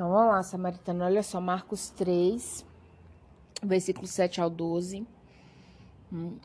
[0.00, 2.64] Então vamos lá, Samaritano, olha só, Marcos 3,
[3.62, 5.06] versículo 7 ao 12.
[6.10, 6.38] Hum,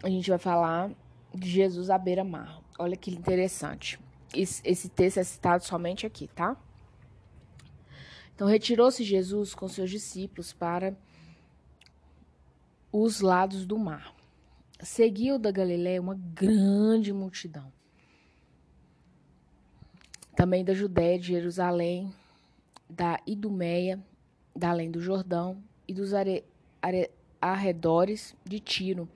[0.00, 0.92] a gente vai falar
[1.34, 2.62] de Jesus à beira-mar.
[2.78, 3.98] Olha que interessante.
[4.32, 6.56] Esse, esse texto é citado somente aqui, tá?
[8.32, 10.96] Então retirou-se Jesus com seus discípulos para
[12.92, 14.14] os lados do mar.
[14.78, 17.72] Seguiu da Galiléia uma grande multidão.
[20.36, 22.14] Também da Judéia, de Jerusalém,
[22.88, 24.02] da Idumeia,
[24.54, 26.44] da além do Jordão e dos are,
[26.80, 29.08] are, arredores de Tiro,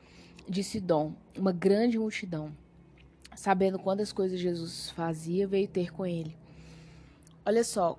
[0.49, 2.53] de Sidom, uma grande multidão.
[3.37, 6.37] Sabendo quantas coisas Jesus fazia, veio ter com ele.
[7.47, 7.99] Olha só,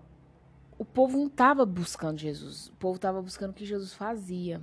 [0.77, 4.61] o povo não estava buscando Jesus, o povo estava buscando o que Jesus fazia.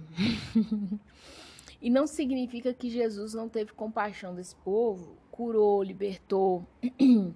[1.81, 6.67] e não significa que Jesus não teve compaixão desse povo, curou, libertou,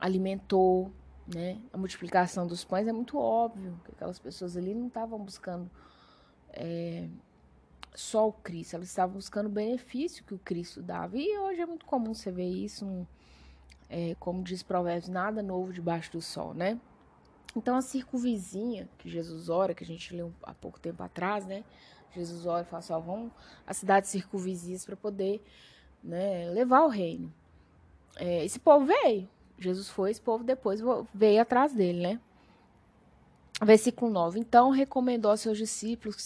[0.00, 0.92] alimentou,
[1.34, 1.60] né?
[1.72, 5.70] A multiplicação dos pães é muito óbvio que aquelas pessoas ali não estavam buscando
[6.52, 7.08] é,
[7.94, 11.18] só o Cristo, elas estavam buscando o benefício que o Cristo dava.
[11.18, 13.06] E hoje é muito comum você ver isso, um,
[13.90, 16.80] é, como diz Provérbios, nada novo debaixo do sol, né?
[17.56, 21.64] Então a circunvizinha que Jesus ora, que a gente leu há pouco tempo atrás, né?
[22.14, 23.32] Jesus ora e fala assim, ó, vamos
[23.66, 25.42] às cidades circunvizinhas para poder
[26.02, 27.32] né, levar o reino.
[28.16, 30.80] É, esse povo veio, Jesus foi, esse povo depois
[31.12, 32.20] veio atrás dele, né?
[33.62, 34.38] Versículo 9.
[34.38, 36.16] Então recomendou aos seus discípulos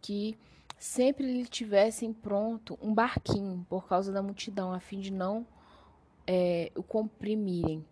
[0.00, 0.38] que
[0.78, 5.46] sempre lhe tivessem pronto um barquinho por causa da multidão, a fim de não
[6.28, 7.82] é, o comprimirem.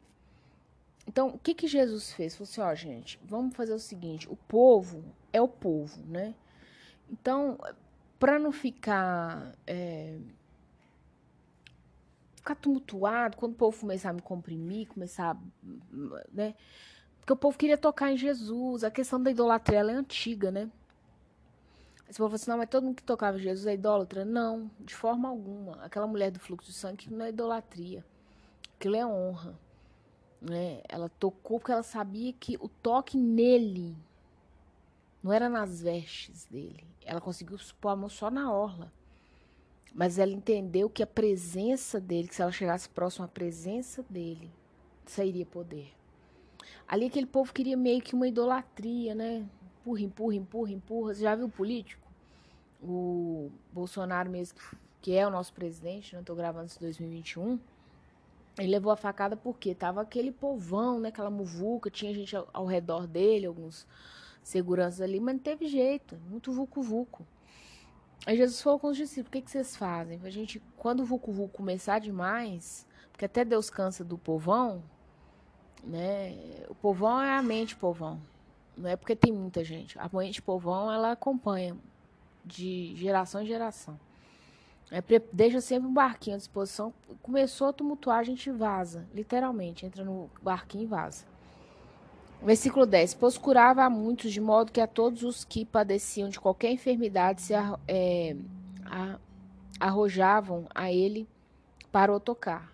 [1.07, 2.37] Então, o que, que Jesus fez?
[2.37, 6.35] Falou assim, ó, gente, vamos fazer o seguinte, o povo é o povo, né?
[7.11, 7.59] Então,
[8.19, 10.19] para não ficar é,
[12.47, 15.37] ficar tumultuado, quando o povo começar a me comprimir, começar,
[16.33, 16.55] né?
[17.19, 18.85] Porque o povo queria tocar em Jesus.
[18.85, 20.71] A questão da idolatria é antiga, né?
[22.07, 24.25] Você falou assim, não, mas todo mundo que tocava em Jesus é idólatra?
[24.25, 25.85] Não, de forma alguma.
[25.85, 28.05] Aquela mulher do fluxo de sangue não é idolatria.
[28.79, 29.59] Aquilo é honra.
[30.41, 30.83] Né?
[30.89, 33.97] Ela tocou porque ela sabia que o toque nele
[35.21, 36.87] não era nas vestes dele.
[37.05, 38.93] Ela conseguiu supor a mão só na orla.
[39.97, 44.51] Mas ela entendeu que a presença dele, que se ela chegasse próximo à presença dele,
[45.07, 45.89] sairia poder.
[46.87, 49.49] Ali aquele povo queria meio que uma idolatria, né?
[49.81, 51.15] Empurra, empurra, empurra, empurra.
[51.15, 52.07] Você já viu o político?
[52.83, 54.59] O Bolsonaro mesmo,
[55.01, 56.23] que é o nosso presidente, não né?
[56.23, 57.59] estou gravando isso em 2021.
[58.59, 61.09] Ele levou a facada porque tava aquele povão, né?
[61.09, 63.87] Aquela muvuca, tinha gente ao, ao redor dele, alguns
[64.43, 67.27] seguranças ali, mas não teve jeito, muito vucu-vucu.
[68.25, 70.21] Aí Jesus falou com os discípulos: o que, que vocês fazem?
[70.25, 74.83] A gente, quando o Vucu Vucu começar demais, porque até Deus cansa do povão,
[75.83, 76.37] né?
[76.69, 78.21] O povão é a mente povão.
[78.77, 79.99] Não é porque tem muita gente.
[79.99, 81.77] A mente povão, ela acompanha
[82.45, 83.99] de geração em geração.
[84.91, 85.03] É,
[85.33, 86.93] deixa sempre um barquinho à disposição.
[87.23, 89.07] Começou a tumultuar, a gente vaza.
[89.13, 91.27] Literalmente, entra no barquinho e vaza.
[92.47, 93.15] Versículo 10.
[93.15, 97.43] Pois curava a muitos, de modo que a todos os que padeciam de qualquer enfermidade
[97.43, 97.53] se
[97.89, 98.37] é,
[99.81, 101.29] arrojavam a ele
[101.91, 102.73] para o tocar.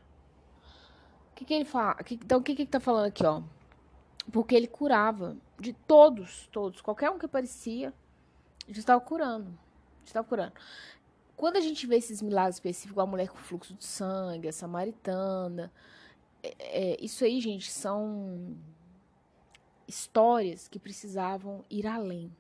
[1.31, 1.97] O que, que ele fala?
[2.11, 3.41] Então, o que que está falando aqui, ó?
[4.31, 7.95] Porque ele curava de todos, todos, qualquer um que aparecia,
[8.69, 9.59] ele estava curando.
[10.05, 10.53] Estava curando.
[11.35, 15.73] Quando a gente vê esses milagres específicos, a mulher com fluxo de sangue, a samaritana,
[16.43, 18.55] é, é, isso aí, gente, são
[19.87, 22.35] histórias que precisavam ir além.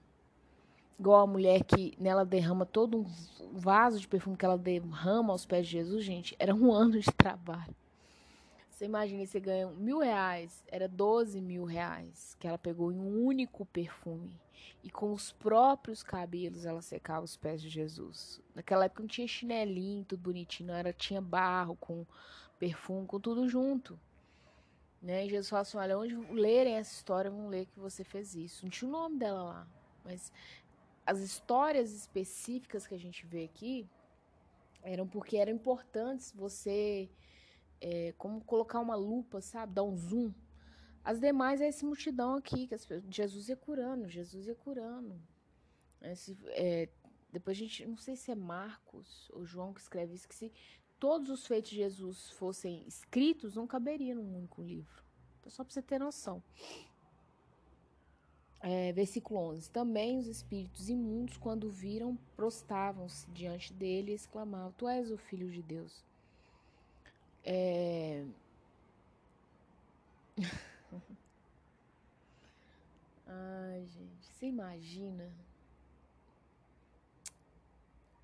[0.98, 3.06] Igual a mulher que nela derrama todo um
[3.52, 7.10] vaso de perfume que ela derrama aos pés de Jesus, gente, era um ano de
[7.12, 7.74] trabalho.
[8.70, 13.24] Você imagina, você ganha mil reais, era 12 mil reais que ela pegou em um
[13.24, 14.40] único perfume.
[14.82, 18.40] E com os próprios cabelos ela secava os pés de Jesus.
[18.54, 22.04] Naquela época não tinha chinelinho, tudo bonitinho, não era, tinha barro com
[22.58, 23.98] perfume, com tudo junto.
[25.02, 25.26] Né?
[25.26, 28.64] E Jesus fala assim: olha, onde lerem essa história, vão ler que você fez isso.
[28.64, 29.68] Não tinha o nome dela lá.
[30.04, 30.32] Mas
[31.04, 33.88] as histórias específicas que a gente vê aqui
[34.82, 37.10] eram porque eram importantes você.
[37.80, 39.72] É, como colocar uma lupa, sabe?
[39.72, 40.32] Dar um zoom.
[41.04, 45.20] As demais é esse multidão aqui, que as, Jesus ia curando, Jesus ia curando.
[46.00, 46.88] Esse, é,
[47.32, 50.52] depois a gente, não sei se é Marcos ou João que escreve isso, que se
[51.02, 55.02] todos os feitos de Jesus fossem escritos, não caberia num único livro.
[55.40, 56.40] Então, só para você ter noção.
[58.60, 59.68] É, versículo 11.
[59.70, 65.50] Também os espíritos imundos, quando viram, prostavam-se diante dele e exclamavam: Tu és o filho
[65.50, 66.04] de Deus.
[67.44, 68.24] É...
[73.86, 74.24] gente.
[74.24, 75.28] Você imagina?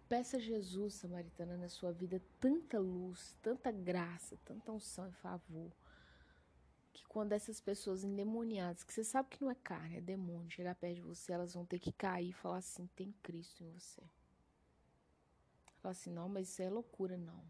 [0.09, 5.71] Peça a Jesus, Samaritana, na sua vida tanta luz, tanta graça, tanta unção e favor.
[6.95, 10.75] Que quando essas pessoas endemoniadas, que você sabe que não é carne, é demônio, chegar
[10.75, 14.01] perto de você, elas vão ter que cair e falar assim: tem Cristo em você.
[15.83, 17.45] Fala assim: não, mas isso é loucura, não.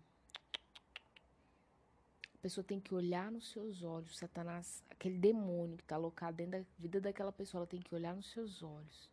[2.34, 6.58] A pessoa tem que olhar nos seus olhos, Satanás, aquele demônio que está alocado dentro
[6.58, 9.08] da vida daquela pessoa, ela tem que olhar nos seus olhos.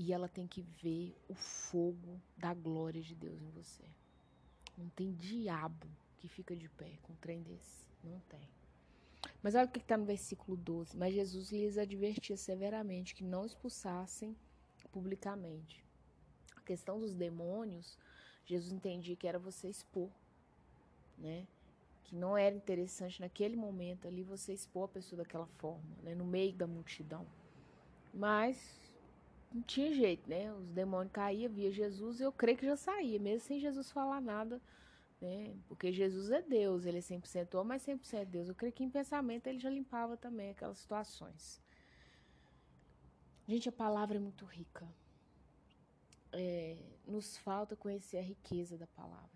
[0.00, 3.84] E ela tem que ver o fogo da glória de Deus em você.
[4.78, 5.86] Não tem diabo
[6.16, 7.84] que fica de pé com um trem desse.
[8.02, 8.48] Não tem.
[9.42, 10.96] Mas olha o que está no versículo 12.
[10.96, 14.34] Mas Jesus lhes advertia severamente que não expulsassem
[14.90, 15.84] publicamente.
[16.56, 17.98] A questão dos demônios,
[18.46, 20.10] Jesus entendia que era você expor
[21.20, 21.46] né?
[22.04, 26.14] Que não era interessante naquele momento ali você expor a pessoa daquela forma, né?
[26.14, 27.26] No meio da multidão.
[28.12, 28.80] Mas
[29.52, 30.52] não tinha jeito, né?
[30.54, 34.20] Os demônios caíam, via Jesus e eu creio que já saía, mesmo sem Jesus falar
[34.20, 34.60] nada,
[35.20, 35.56] né?
[35.66, 38.48] Porque Jesus é Deus, ele é 100% homem, mas 100% Deus.
[38.48, 41.60] Eu creio que em pensamento ele já limpava também aquelas situações.
[43.48, 44.86] Gente, a palavra é muito rica.
[46.32, 49.28] É, nos falta conhecer a riqueza da palavra.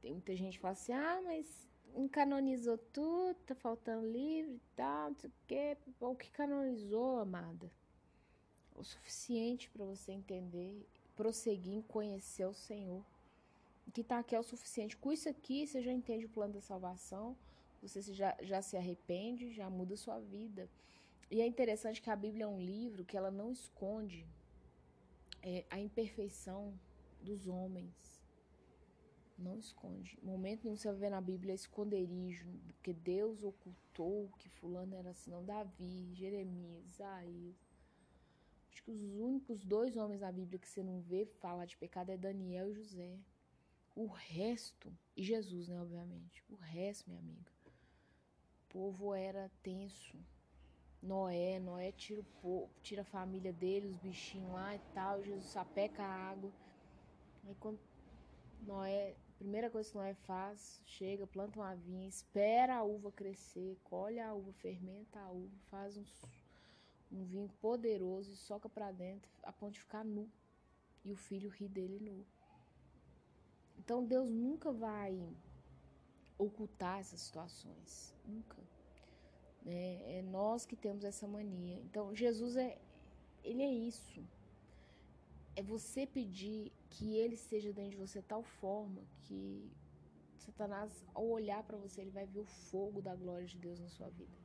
[0.00, 1.68] Tem muita gente que fala assim, ah, mas
[2.10, 5.76] canonizou tudo, tá faltando livro e tal, não sei o quê.
[6.00, 7.70] O que canonizou, amada?
[8.80, 13.04] O suficiente para você entender, prosseguir em conhecer o Senhor.
[13.86, 14.96] O que tá aqui é o suficiente.
[14.96, 17.36] Com isso aqui, você já entende o plano da salvação,
[17.82, 20.68] você já, já se arrepende, já muda a sua vida.
[21.30, 24.26] E é interessante que a Bíblia é um livro que ela não esconde
[25.42, 26.74] é, a imperfeição
[27.22, 28.20] dos homens
[29.40, 30.18] não esconde.
[30.22, 35.30] Momento nenhum você vai ver na Bíblia esconderijo, porque Deus ocultou que fulano era assim,
[35.30, 37.69] não Davi, Jeremias, Isaías.
[38.80, 42.08] Acho que os únicos dois homens na Bíblia que você não vê falar de pecado
[42.08, 43.18] é Daniel e José.
[43.94, 46.42] O resto, e Jesus, né, obviamente.
[46.48, 47.52] O resto, minha amiga.
[47.66, 50.16] O povo era tenso.
[51.02, 55.22] Noé, Noé tira, o povo, tira a família dele, os bichinhos lá e tal.
[55.22, 56.50] Jesus sapeca a água.
[57.44, 57.78] Aí quando
[58.62, 64.20] Noé Primeira coisa que Noé faz, chega, planta uma vinha, espera a uva crescer, colhe
[64.20, 66.04] a uva, fermenta a uva, faz um,
[67.10, 70.28] um vinho poderoso e soca para dentro a ponto de ficar nu.
[71.04, 72.24] E o filho ri dele nu.
[73.78, 75.18] Então Deus nunca vai
[76.38, 78.58] ocultar essas situações, nunca.
[79.66, 81.78] É, é nós que temos essa mania.
[81.80, 82.78] Então Jesus é,
[83.42, 84.22] ele é isso
[85.56, 89.70] é você pedir que ele seja dentro de você tal forma que
[90.38, 93.88] Satanás, ao olhar para você, ele vai ver o fogo da glória de Deus na
[93.88, 94.39] sua vida.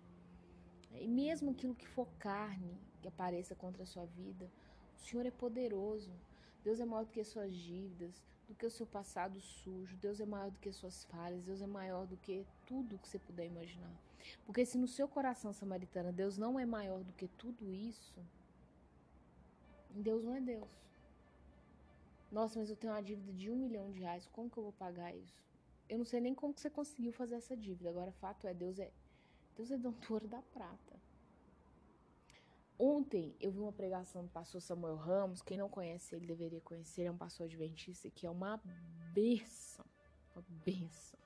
[1.00, 4.50] E mesmo aquilo que for carne que apareça contra a sua vida,
[4.96, 6.12] o Senhor é poderoso.
[6.64, 9.98] Deus é maior do que suas dívidas, do que o seu passado sujo.
[9.98, 11.44] Deus é maior do que suas falhas.
[11.44, 13.94] Deus é maior do que tudo que você puder imaginar.
[14.46, 18.20] Porque se no seu coração samaritana Deus não é maior do que tudo isso,
[19.92, 20.70] Deus não é Deus.
[22.32, 24.28] Nossa, mas eu tenho uma dívida de um milhão de reais.
[24.28, 25.46] Como que eu vou pagar isso?
[25.88, 27.90] Eu não sei nem como que você conseguiu fazer essa dívida.
[27.90, 28.92] Agora, fato é, Deus é
[29.56, 31.00] Deus é dono da prata.
[32.78, 35.42] Ontem eu vi uma pregação do pastor Samuel Ramos.
[35.42, 37.04] Quem não conhece ele deveria conhecer.
[37.04, 38.60] é um pastor adventista que é uma
[39.14, 39.86] benção.
[40.36, 41.20] Uma benção.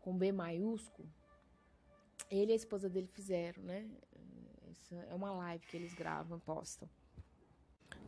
[0.00, 1.08] Com B maiúsculo.
[2.28, 3.88] Ele e a esposa dele fizeram, né?
[5.08, 6.88] É uma live que eles gravam, postam.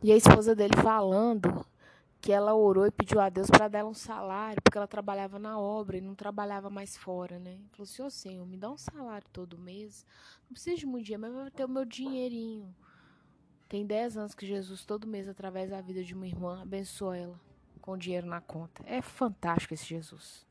[0.03, 1.65] E a esposa dele falando
[2.27, 5.57] que ela orou e pediu a Deus para dar um salário, porque ela trabalhava na
[5.57, 7.57] obra e não trabalhava mais fora, né?
[7.71, 10.05] Falou assim, ô Senhor, me dá um salário todo mês.
[10.43, 12.75] Não precisa de muito dinheiro, mas vai ter o meu dinheirinho.
[13.69, 17.39] Tem 10 anos que Jesus, todo mês, através da vida de uma irmã, abençoa ela
[17.79, 18.83] com dinheiro na conta.
[18.85, 20.45] É fantástico esse Jesus.